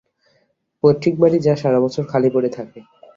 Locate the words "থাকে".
2.57-2.79